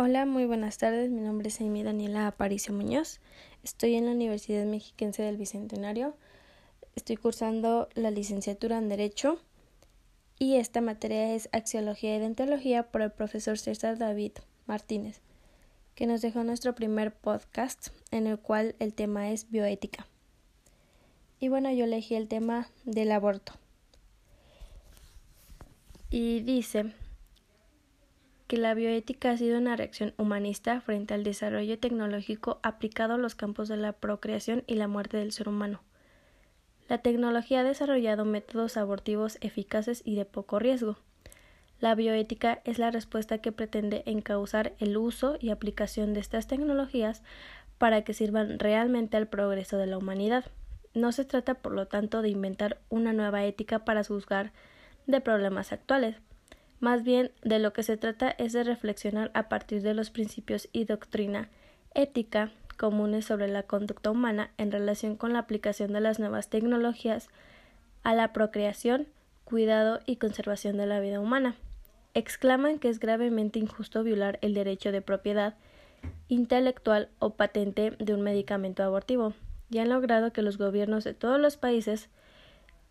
Hola, 0.00 0.26
muy 0.26 0.44
buenas 0.44 0.78
tardes. 0.78 1.10
Mi 1.10 1.20
nombre 1.20 1.48
es 1.48 1.60
Amy 1.60 1.82
Daniela 1.82 2.28
Aparicio 2.28 2.72
Muñoz. 2.72 3.18
Estoy 3.64 3.96
en 3.96 4.06
la 4.06 4.12
Universidad 4.12 4.64
Mexiquense 4.64 5.24
del 5.24 5.36
Bicentenario. 5.36 6.14
Estoy 6.94 7.16
cursando 7.16 7.88
la 7.96 8.12
licenciatura 8.12 8.78
en 8.78 8.88
Derecho 8.88 9.40
y 10.38 10.54
esta 10.54 10.80
materia 10.80 11.34
es 11.34 11.48
Axiología 11.50 12.14
y 12.14 12.20
Dentología 12.20 12.84
por 12.92 13.02
el 13.02 13.10
profesor 13.10 13.58
César 13.58 13.98
David 13.98 14.34
Martínez, 14.66 15.20
que 15.96 16.06
nos 16.06 16.22
dejó 16.22 16.44
nuestro 16.44 16.76
primer 16.76 17.12
podcast 17.12 17.88
en 18.12 18.28
el 18.28 18.38
cual 18.38 18.76
el 18.78 18.94
tema 18.94 19.32
es 19.32 19.50
bioética. 19.50 20.06
Y 21.40 21.48
bueno, 21.48 21.72
yo 21.72 21.86
elegí 21.86 22.14
el 22.14 22.28
tema 22.28 22.68
del 22.84 23.10
aborto. 23.10 23.54
Y 26.08 26.38
dice 26.42 26.92
que 28.48 28.56
la 28.56 28.72
bioética 28.72 29.30
ha 29.30 29.36
sido 29.36 29.58
una 29.58 29.76
reacción 29.76 30.14
humanista 30.16 30.80
frente 30.80 31.12
al 31.12 31.22
desarrollo 31.22 31.78
tecnológico 31.78 32.58
aplicado 32.62 33.14
a 33.14 33.18
los 33.18 33.34
campos 33.34 33.68
de 33.68 33.76
la 33.76 33.92
procreación 33.92 34.64
y 34.66 34.74
la 34.74 34.88
muerte 34.88 35.18
del 35.18 35.32
ser 35.32 35.50
humano. 35.50 35.82
La 36.88 36.98
tecnología 36.98 37.60
ha 37.60 37.64
desarrollado 37.64 38.24
métodos 38.24 38.78
abortivos 38.78 39.36
eficaces 39.42 40.00
y 40.02 40.16
de 40.16 40.24
poco 40.24 40.58
riesgo. 40.58 40.96
La 41.78 41.94
bioética 41.94 42.62
es 42.64 42.78
la 42.78 42.90
respuesta 42.90 43.38
que 43.38 43.52
pretende 43.52 44.02
encauzar 44.06 44.72
el 44.78 44.96
uso 44.96 45.36
y 45.38 45.50
aplicación 45.50 46.14
de 46.14 46.20
estas 46.20 46.46
tecnologías 46.46 47.22
para 47.76 48.02
que 48.02 48.14
sirvan 48.14 48.58
realmente 48.58 49.18
al 49.18 49.28
progreso 49.28 49.76
de 49.76 49.86
la 49.86 49.98
humanidad. 49.98 50.46
No 50.94 51.12
se 51.12 51.26
trata, 51.26 51.54
por 51.54 51.72
lo 51.72 51.86
tanto, 51.86 52.22
de 52.22 52.30
inventar 52.30 52.78
una 52.88 53.12
nueva 53.12 53.44
ética 53.44 53.84
para 53.84 54.02
juzgar 54.02 54.52
de 55.06 55.20
problemas 55.20 55.72
actuales, 55.72 56.16
más 56.80 57.02
bien, 57.02 57.32
de 57.42 57.58
lo 57.58 57.72
que 57.72 57.82
se 57.82 57.96
trata 57.96 58.30
es 58.30 58.52
de 58.52 58.64
reflexionar 58.64 59.30
a 59.34 59.48
partir 59.48 59.82
de 59.82 59.94
los 59.94 60.10
principios 60.10 60.68
y 60.72 60.84
doctrina 60.84 61.48
ética 61.94 62.52
comunes 62.76 63.24
sobre 63.24 63.48
la 63.48 63.64
conducta 63.64 64.10
humana 64.10 64.52
en 64.56 64.70
relación 64.70 65.16
con 65.16 65.32
la 65.32 65.40
aplicación 65.40 65.92
de 65.92 66.00
las 66.00 66.20
nuevas 66.20 66.48
tecnologías 66.48 67.28
a 68.04 68.14
la 68.14 68.32
procreación, 68.32 69.08
cuidado 69.44 70.00
y 70.06 70.16
conservación 70.16 70.76
de 70.76 70.86
la 70.86 71.00
vida 71.00 71.20
humana. 71.20 71.56
Exclaman 72.14 72.78
que 72.78 72.88
es 72.88 73.00
gravemente 73.00 73.58
injusto 73.58 74.04
violar 74.04 74.38
el 74.42 74.54
derecho 74.54 74.92
de 74.92 75.02
propiedad 75.02 75.56
intelectual 76.28 77.08
o 77.18 77.30
patente 77.30 77.90
de 77.98 78.14
un 78.14 78.22
medicamento 78.22 78.84
abortivo 78.84 79.34
y 79.70 79.78
han 79.78 79.88
logrado 79.88 80.32
que 80.32 80.42
los 80.42 80.56
gobiernos 80.56 81.02
de 81.04 81.14
todos 81.14 81.40
los 81.40 81.56
países 81.56 82.08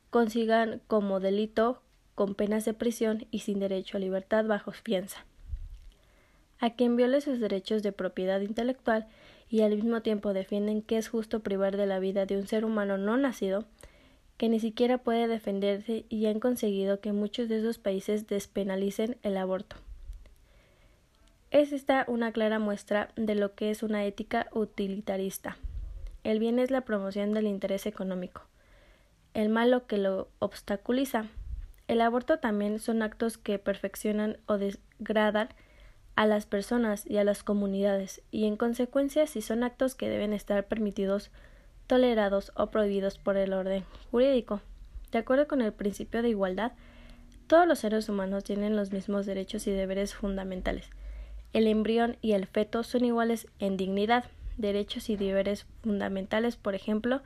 consigan 0.09 0.81
como 0.87 1.19
delito 1.19 1.81
con 2.17 2.33
penas 2.33 2.65
de 2.65 2.73
prisión 2.73 3.27
y 3.29 3.39
sin 3.41 3.59
derecho 3.59 3.95
a 3.95 3.99
libertad 3.99 4.43
bajo 4.43 4.71
fianza. 4.71 5.23
A 6.59 6.71
quien 6.71 6.95
viole 6.95 7.21
sus 7.21 7.39
derechos 7.39 7.83
de 7.83 7.91
propiedad 7.91 8.41
intelectual 8.41 9.05
y 9.51 9.61
al 9.61 9.75
mismo 9.75 10.01
tiempo 10.01 10.33
defienden 10.33 10.81
que 10.81 10.97
es 10.97 11.09
justo 11.09 11.41
privar 11.41 11.77
de 11.77 11.85
la 11.85 11.99
vida 11.99 12.25
de 12.25 12.35
un 12.35 12.47
ser 12.47 12.65
humano 12.65 12.97
no 12.97 13.17
nacido, 13.17 13.65
que 14.37 14.49
ni 14.49 14.59
siquiera 14.59 14.97
puede 14.97 15.27
defenderse 15.27 16.05
y 16.09 16.25
han 16.25 16.39
conseguido 16.39 17.01
que 17.01 17.13
muchos 17.13 17.49
de 17.49 17.59
esos 17.59 17.77
países 17.77 18.25
despenalicen 18.25 19.17
el 19.21 19.37
aborto. 19.37 19.75
Es 21.51 21.71
esta 21.71 22.03
una 22.07 22.31
clara 22.31 22.57
muestra 22.57 23.09
de 23.15 23.35
lo 23.35 23.53
que 23.53 23.69
es 23.69 23.83
una 23.83 24.03
ética 24.05 24.47
utilitarista. 24.53 25.59
El 26.23 26.39
bien 26.39 26.57
es 26.57 26.71
la 26.71 26.81
promoción 26.81 27.35
del 27.35 27.45
interés 27.45 27.85
económico, 27.85 28.41
el 29.35 29.49
malo 29.49 29.85
que 29.85 29.99
lo 29.99 30.29
obstaculiza 30.39 31.27
el 31.87 32.01
aborto 32.01 32.39
también 32.39 32.79
son 32.79 33.01
actos 33.01 33.37
que 33.37 33.59
perfeccionan 33.59 34.37
o 34.45 34.57
degradan 34.57 35.49
a 36.15 36.25
las 36.25 36.45
personas 36.45 37.05
y 37.05 37.17
a 37.17 37.23
las 37.23 37.43
comunidades, 37.43 38.21
y 38.31 38.45
en 38.45 38.57
consecuencia 38.57 39.27
si 39.27 39.41
son 39.41 39.63
actos 39.63 39.95
que 39.95 40.09
deben 40.09 40.33
estar 40.33 40.65
permitidos, 40.65 41.31
tolerados 41.85 42.51
o 42.55 42.71
prohibidos 42.71 43.19
por 43.19 43.37
el 43.37 43.53
orden 43.53 43.85
jurídico. 44.11 44.61
De 45.11 45.19
acuerdo 45.19 45.47
con 45.47 45.61
el 45.61 45.73
principio 45.73 46.21
de 46.21 46.29
igualdad, 46.29 46.73
todos 47.47 47.67
los 47.67 47.79
seres 47.79 48.09
humanos 48.09 48.43
tienen 48.43 48.75
los 48.75 48.91
mismos 48.91 49.25
derechos 49.25 49.67
y 49.67 49.71
deberes 49.71 50.13
fundamentales. 50.13 50.89
El 51.53 51.67
embrión 51.67 52.17
y 52.21 52.33
el 52.33 52.45
feto 52.45 52.83
son 52.83 53.05
iguales 53.05 53.47
en 53.59 53.77
dignidad, 53.77 54.25
derechos 54.57 55.09
y 55.09 55.15
deberes 55.15 55.65
fundamentales, 55.81 56.57
por 56.57 56.75
ejemplo, 56.75 57.21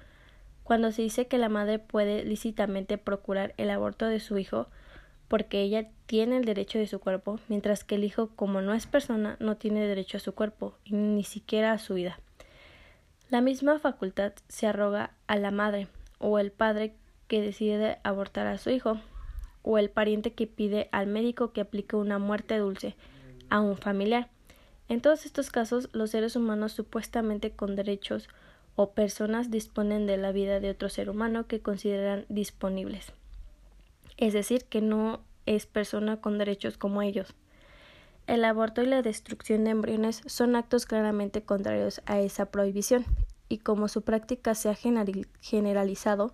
cuando 0.71 0.93
se 0.93 1.01
dice 1.01 1.27
que 1.27 1.37
la 1.37 1.49
madre 1.49 1.79
puede 1.79 2.23
lícitamente 2.23 2.97
procurar 2.97 3.53
el 3.57 3.69
aborto 3.71 4.05
de 4.05 4.21
su 4.21 4.37
hijo 4.37 4.67
porque 5.27 5.59
ella 5.59 5.89
tiene 6.05 6.37
el 6.37 6.45
derecho 6.45 6.79
de 6.79 6.87
su 6.87 7.01
cuerpo, 7.01 7.41
mientras 7.49 7.83
que 7.83 7.95
el 7.95 8.05
hijo, 8.05 8.29
como 8.37 8.61
no 8.61 8.73
es 8.73 8.87
persona, 8.87 9.35
no 9.41 9.57
tiene 9.57 9.85
derecho 9.85 10.15
a 10.15 10.21
su 10.21 10.33
cuerpo 10.33 10.77
ni 10.85 11.25
siquiera 11.25 11.73
a 11.73 11.77
su 11.77 11.95
vida. 11.95 12.21
La 13.29 13.41
misma 13.41 13.79
facultad 13.79 14.31
se 14.47 14.65
arroga 14.65 15.11
a 15.27 15.35
la 15.35 15.51
madre 15.51 15.89
o 16.19 16.39
el 16.39 16.53
padre 16.53 16.95
que 17.27 17.41
decide 17.41 17.99
abortar 18.03 18.47
a 18.47 18.57
su 18.57 18.69
hijo, 18.69 18.97
o 19.63 19.77
el 19.77 19.89
pariente 19.89 20.31
que 20.31 20.47
pide 20.47 20.87
al 20.93 21.05
médico 21.05 21.51
que 21.51 21.59
aplique 21.59 21.97
una 21.97 22.17
muerte 22.17 22.57
dulce 22.57 22.95
a 23.49 23.59
un 23.59 23.75
familiar. 23.75 24.29
En 24.87 25.01
todos 25.01 25.25
estos 25.25 25.51
casos, 25.51 25.89
los 25.91 26.11
seres 26.11 26.37
humanos 26.37 26.71
supuestamente 26.71 27.51
con 27.51 27.75
derechos 27.75 28.29
o 28.75 28.91
personas 28.91 29.51
disponen 29.51 30.07
de 30.07 30.17
la 30.17 30.31
vida 30.31 30.59
de 30.59 30.69
otro 30.69 30.89
ser 30.89 31.09
humano 31.09 31.47
que 31.47 31.61
consideran 31.61 32.25
disponibles. 32.29 33.13
Es 34.17 34.33
decir, 34.33 34.65
que 34.65 34.81
no 34.81 35.21
es 35.45 35.65
persona 35.65 36.21
con 36.21 36.37
derechos 36.37 36.77
como 36.77 37.01
ellos. 37.01 37.33
El 38.27 38.45
aborto 38.45 38.81
y 38.81 38.85
la 38.85 39.01
destrucción 39.01 39.63
de 39.63 39.71
embriones 39.71 40.21
son 40.25 40.55
actos 40.55 40.85
claramente 40.85 41.41
contrarios 41.41 42.01
a 42.05 42.19
esa 42.19 42.45
prohibición, 42.45 43.05
y 43.49 43.57
como 43.57 43.89
su 43.89 44.03
práctica 44.03 44.55
se 44.55 44.69
ha 44.69 44.75
generalizado 45.41 46.33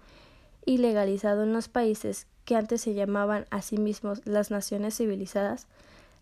y 0.66 0.78
legalizado 0.78 1.44
en 1.44 1.54
los 1.54 1.68
países 1.68 2.28
que 2.46 2.56
antes 2.56 2.82
se 2.82 2.94
llamaban 2.94 3.48
a 3.50 3.62
sí 3.62 3.78
mismos 3.78 4.22
las 4.26 4.52
naciones 4.52 4.98
civilizadas, 4.98 5.68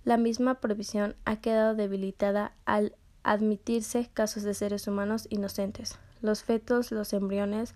la 0.05 0.17
misma 0.17 0.61
prohibición 0.61 1.15
ha 1.25 1.41
quedado 1.41 1.75
debilitada 1.75 2.53
al 2.65 2.95
admitirse 3.23 4.09
casos 4.13 4.43
de 4.43 4.53
seres 4.53 4.87
humanos 4.87 5.27
inocentes, 5.29 5.99
los 6.21 6.43
fetos, 6.43 6.91
los 6.91 7.13
embriones, 7.13 7.75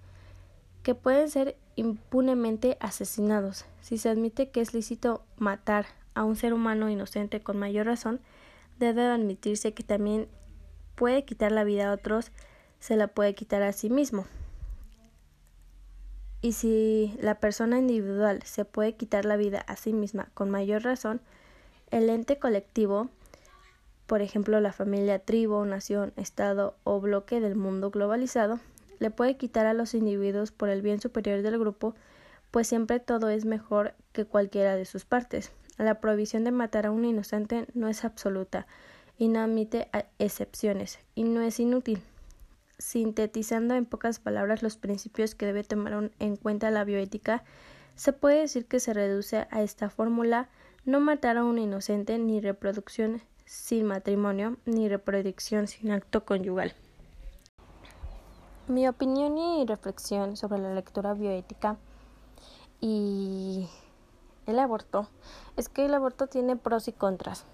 que 0.83 0.95
pueden 0.95 1.29
ser 1.29 1.57
impunemente 1.75 2.77
asesinados. 2.79 3.65
Si 3.81 3.97
se 3.97 4.09
admite 4.09 4.49
que 4.49 4.61
es 4.61 4.73
lícito 4.73 5.23
matar 5.37 5.85
a 6.13 6.23
un 6.23 6.35
ser 6.35 6.53
humano 6.53 6.89
inocente 6.89 7.41
con 7.41 7.57
mayor 7.57 7.85
razón, 7.85 8.19
debe 8.79 9.03
admitirse 9.03 9.73
que 9.73 9.83
también 9.83 10.27
puede 10.95 11.23
quitar 11.23 11.51
la 11.51 11.63
vida 11.63 11.89
a 11.89 11.93
otros, 11.93 12.31
se 12.79 12.95
la 12.95 13.07
puede 13.07 13.35
quitar 13.35 13.61
a 13.61 13.73
sí 13.73 13.89
mismo. 13.89 14.25
Y 16.41 16.53
si 16.53 17.17
la 17.19 17.35
persona 17.35 17.79
individual 17.79 18.41
se 18.43 18.63
puede 18.63 18.95
quitar 18.95 19.25
la 19.25 19.35
vida 19.35 19.59
a 19.67 19.75
sí 19.75 19.91
misma 19.91 20.29
con 20.33 20.49
mayor 20.49 20.83
razón, 20.83 21.21
el 21.91 22.09
ente 22.09 22.39
colectivo 22.39 23.09
por 24.09 24.23
ejemplo 24.23 24.59
la 24.59 24.73
familia, 24.73 25.19
tribu, 25.19 25.63
nación, 25.65 26.13
estado 26.15 26.75
o 26.83 26.99
bloque 26.99 27.39
del 27.39 27.55
mundo 27.55 27.91
globalizado, 27.91 28.59
le 28.97 29.11
puede 29.11 29.37
quitar 29.37 29.67
a 29.67 29.75
los 29.75 29.93
individuos 29.93 30.51
por 30.51 30.69
el 30.69 30.81
bien 30.81 30.99
superior 30.99 31.43
del 31.43 31.59
grupo, 31.59 31.93
pues 32.49 32.67
siempre 32.67 32.99
todo 32.99 33.29
es 33.29 33.45
mejor 33.45 33.93
que 34.11 34.25
cualquiera 34.25 34.75
de 34.75 34.85
sus 34.85 35.05
partes. 35.05 35.51
La 35.77 36.01
prohibición 36.01 36.43
de 36.43 36.49
matar 36.49 36.87
a 36.87 36.91
un 36.91 37.05
inocente 37.05 37.67
no 37.75 37.87
es 37.87 38.03
absoluta 38.03 38.65
y 39.19 39.27
no 39.27 39.41
admite 39.41 39.89
excepciones, 40.17 40.97
y 41.13 41.23
no 41.23 41.41
es 41.41 41.59
inútil. 41.59 42.01
Sintetizando 42.79 43.75
en 43.75 43.85
pocas 43.85 44.17
palabras 44.17 44.63
los 44.63 44.75
principios 44.75 45.35
que 45.35 45.45
debe 45.45 45.63
tomar 45.63 46.09
en 46.17 46.35
cuenta 46.35 46.71
la 46.71 46.83
bioética, 46.83 47.43
se 47.93 48.11
puede 48.11 48.39
decir 48.39 48.65
que 48.65 48.79
se 48.79 48.91
reduce 48.91 49.45
a 49.51 49.61
esta 49.61 49.91
fórmula 49.91 50.49
no 50.83 50.99
matar 50.99 51.37
a 51.37 51.43
un 51.43 51.59
inocente 51.59 52.17
ni 52.17 52.41
reproducción 52.41 53.21
sin 53.49 53.87
matrimonio 53.87 54.57
ni 54.65 54.87
reproducción 54.87 55.65
sin 55.65 55.91
acto 55.91 56.23
conyugal. 56.23 56.75
Mi 58.67 58.87
opinión 58.87 59.39
y 59.39 59.65
reflexión 59.65 60.37
sobre 60.37 60.59
la 60.59 60.75
lectura 60.75 61.15
bioética 61.15 61.77
y 62.79 63.67
el 64.45 64.59
aborto 64.59 65.09
es 65.57 65.67
que 65.67 65.87
el 65.87 65.95
aborto 65.95 66.27
tiene 66.27 66.57
pros 66.57 66.87
y 66.87 66.91
contras. 66.91 67.45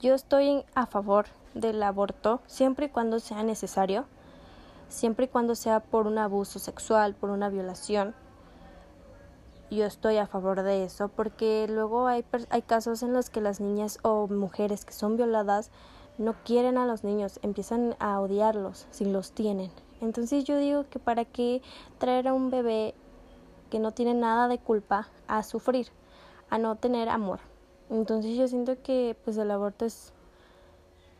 Yo 0.00 0.14
estoy 0.14 0.64
a 0.74 0.86
favor 0.86 1.26
del 1.52 1.82
aborto 1.82 2.40
siempre 2.46 2.86
y 2.86 2.88
cuando 2.88 3.20
sea 3.20 3.42
necesario, 3.42 4.06
siempre 4.88 5.26
y 5.26 5.28
cuando 5.28 5.56
sea 5.56 5.80
por 5.80 6.06
un 6.06 6.16
abuso 6.16 6.58
sexual, 6.58 7.14
por 7.14 7.28
una 7.28 7.50
violación, 7.50 8.14
yo 9.70 9.84
estoy 9.84 10.16
a 10.18 10.26
favor 10.26 10.62
de 10.62 10.84
eso 10.84 11.08
porque 11.08 11.66
luego 11.68 12.06
hay, 12.06 12.24
hay 12.50 12.62
casos 12.62 13.02
en 13.02 13.12
los 13.12 13.30
que 13.30 13.40
las 13.40 13.60
niñas 13.60 13.98
o 14.02 14.28
mujeres 14.28 14.84
que 14.84 14.92
son 14.92 15.16
violadas 15.16 15.70
no 16.18 16.34
quieren 16.44 16.78
a 16.78 16.86
los 16.86 17.04
niños, 17.04 17.38
empiezan 17.42 17.94
a 17.98 18.20
odiarlos 18.20 18.86
si 18.90 19.04
los 19.04 19.32
tienen. 19.32 19.70
Entonces 20.00 20.44
yo 20.44 20.58
digo 20.58 20.84
que 20.88 20.98
para 20.98 21.24
qué 21.24 21.62
traer 21.98 22.28
a 22.28 22.34
un 22.34 22.50
bebé 22.50 22.94
que 23.70 23.78
no 23.78 23.92
tiene 23.92 24.14
nada 24.14 24.48
de 24.48 24.58
culpa 24.58 25.08
a 25.26 25.42
sufrir, 25.42 25.88
a 26.48 26.58
no 26.58 26.76
tener 26.76 27.08
amor. 27.08 27.40
Entonces 27.90 28.36
yo 28.36 28.48
siento 28.48 28.80
que 28.82 29.16
pues 29.24 29.36
el 29.36 29.50
aborto 29.50 29.84
es 29.84 30.12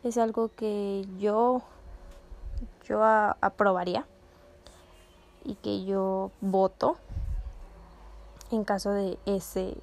es 0.03 0.17
algo 0.17 0.49
que 0.55 1.05
yo 1.17 1.61
yo 2.87 3.03
aprobaría 3.03 4.05
y 5.43 5.55
que 5.55 5.83
yo 5.85 6.31
voto 6.39 6.97
en 8.51 8.63
caso 8.63 8.91
de 8.91 9.17
ese 9.25 9.77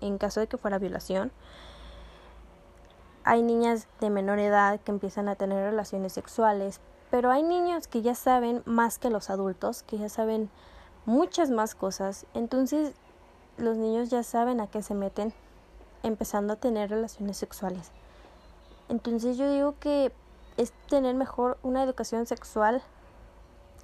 en 0.00 0.18
caso 0.18 0.40
de 0.40 0.46
que 0.46 0.58
fuera 0.58 0.78
violación. 0.78 1.32
Hay 3.24 3.42
niñas 3.42 3.88
de 4.00 4.10
menor 4.10 4.38
edad 4.38 4.78
que 4.80 4.92
empiezan 4.92 5.28
a 5.28 5.34
tener 5.36 5.64
relaciones 5.64 6.12
sexuales 6.12 6.80
pero 7.10 7.30
hay 7.30 7.42
niños 7.42 7.86
que 7.86 8.02
ya 8.02 8.14
saben 8.14 8.62
más 8.64 8.98
que 8.98 9.10
los 9.10 9.30
adultos 9.30 9.82
que 9.82 9.98
ya 9.98 10.08
saben 10.08 10.50
muchas 11.04 11.50
más 11.50 11.74
cosas. 11.74 12.26
Entonces 12.34 12.94
los 13.56 13.76
niños 13.76 14.10
ya 14.10 14.22
saben 14.22 14.60
a 14.60 14.66
qué 14.66 14.82
se 14.82 14.94
meten 14.94 15.32
empezando 16.02 16.54
a 16.54 16.56
tener 16.56 16.90
relaciones 16.90 17.36
sexuales. 17.36 17.90
Entonces 18.88 19.36
yo 19.36 19.50
digo 19.50 19.74
que 19.78 20.12
es 20.56 20.72
tener 20.88 21.14
mejor 21.14 21.58
una 21.62 21.82
educación 21.82 22.26
sexual, 22.26 22.82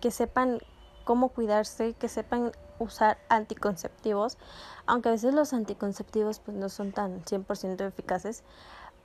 que 0.01 0.11
sepan 0.11 0.59
cómo 1.05 1.29
cuidarse, 1.29 1.95
que 1.95 2.09
sepan 2.09 2.53
usar 2.79 3.19
anticonceptivos, 3.29 4.39
aunque 4.87 5.09
a 5.09 5.13
veces 5.13 5.35
los 5.35 5.53
anticonceptivos 5.53 6.41
pues 6.41 6.57
no 6.57 6.69
son 6.69 6.93
tan 6.93 7.25
100% 7.25 7.87
eficaces, 7.87 8.43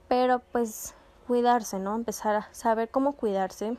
pero 0.07 0.39
pues 0.51 0.93
cuidarse, 1.27 1.79
¿no? 1.79 1.95
Empezar 1.95 2.35
a 2.35 2.53
saber 2.53 2.89
cómo 2.89 3.13
cuidarse. 3.13 3.77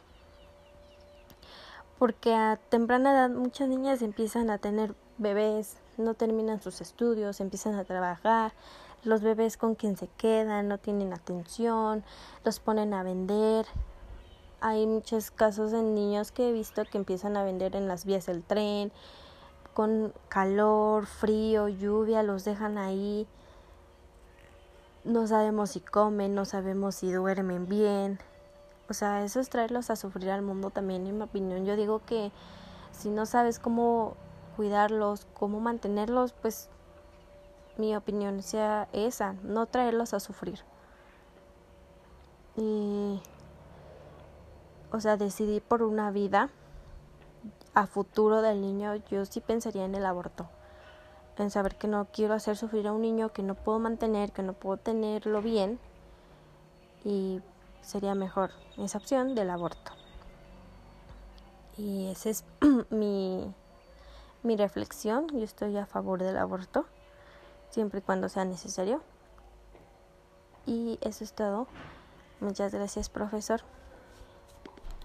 Porque 1.98 2.34
a 2.34 2.60
temprana 2.68 3.12
edad 3.12 3.30
muchas 3.30 3.68
niñas 3.68 4.02
empiezan 4.02 4.50
a 4.50 4.58
tener 4.58 4.94
bebés, 5.16 5.76
no 5.96 6.14
terminan 6.14 6.62
sus 6.62 6.80
estudios, 6.80 7.40
empiezan 7.40 7.74
a 7.74 7.84
trabajar, 7.84 8.52
los 9.04 9.22
bebés 9.22 9.56
con 9.56 9.74
quien 9.74 9.96
se 9.96 10.06
quedan 10.06 10.68
no 10.68 10.78
tienen 10.78 11.12
atención, 11.12 12.04
los 12.44 12.60
ponen 12.60 12.94
a 12.94 13.02
vender. 13.02 13.66
Hay 14.60 14.86
muchos 14.86 15.30
casos 15.30 15.70
de 15.70 15.82
niños 15.82 16.32
que 16.32 16.48
he 16.48 16.52
visto 16.52 16.82
que 16.84 16.98
empiezan 16.98 17.36
a 17.36 17.44
vender 17.44 17.76
en 17.76 17.86
las 17.86 18.04
vías 18.04 18.26
del 18.26 18.42
tren, 18.42 18.90
con 19.72 20.12
calor, 20.28 21.06
frío, 21.06 21.68
lluvia, 21.68 22.24
los 22.24 22.44
dejan 22.44 22.78
ahí. 22.78 23.28
No 25.04 25.28
sabemos 25.28 25.70
si 25.70 25.80
comen, 25.80 26.34
no 26.34 26.44
sabemos 26.44 26.96
si 26.96 27.12
duermen 27.12 27.68
bien. 27.68 28.18
O 28.90 28.94
sea, 28.94 29.24
eso 29.24 29.38
es 29.38 29.48
traerlos 29.48 29.90
a 29.90 29.96
sufrir 29.96 30.30
al 30.30 30.42
mundo 30.42 30.70
también, 30.70 31.06
en 31.06 31.18
mi 31.18 31.22
opinión. 31.22 31.64
Yo 31.64 31.76
digo 31.76 32.00
que 32.04 32.32
si 32.90 33.10
no 33.10 33.26
sabes 33.26 33.60
cómo 33.60 34.16
cuidarlos, 34.56 35.28
cómo 35.34 35.60
mantenerlos, 35.60 36.32
pues 36.32 36.68
mi 37.76 37.94
opinión 37.94 38.42
sea 38.42 38.88
esa, 38.92 39.34
no 39.44 39.66
traerlos 39.66 40.14
a 40.14 40.20
sufrir. 40.20 40.58
Y, 42.56 43.22
o 44.90 45.00
sea, 45.00 45.16
decidí 45.16 45.60
por 45.60 45.82
una 45.82 46.10
vida 46.10 46.50
a 47.74 47.86
futuro 47.86 48.42
del 48.42 48.60
niño, 48.60 48.96
yo 49.10 49.24
sí 49.24 49.40
pensaría 49.40 49.84
en 49.84 49.94
el 49.94 50.06
aborto. 50.06 50.48
En 51.36 51.50
saber 51.50 51.76
que 51.76 51.86
no 51.86 52.08
quiero 52.12 52.34
hacer 52.34 52.56
sufrir 52.56 52.88
a 52.88 52.92
un 52.92 53.02
niño 53.02 53.32
que 53.32 53.44
no 53.44 53.54
puedo 53.54 53.78
mantener, 53.78 54.32
que 54.32 54.42
no 54.42 54.54
puedo 54.54 54.76
tenerlo 54.76 55.40
bien. 55.40 55.78
Y 57.04 57.40
sería 57.80 58.16
mejor 58.16 58.50
esa 58.76 58.98
opción 58.98 59.36
del 59.36 59.50
aborto. 59.50 59.92
Y 61.76 62.08
esa 62.10 62.30
es 62.30 62.44
mi, 62.90 63.54
mi 64.42 64.56
reflexión. 64.56 65.28
Yo 65.28 65.44
estoy 65.44 65.76
a 65.76 65.86
favor 65.86 66.20
del 66.20 66.36
aborto 66.36 66.86
siempre 67.70 68.00
y 68.00 68.02
cuando 68.02 68.28
sea 68.28 68.44
necesario. 68.44 69.00
Y 70.66 70.98
eso 71.00 71.22
es 71.22 71.32
todo. 71.32 71.68
Muchas 72.40 72.74
gracias, 72.74 73.08
profesor. 73.08 73.62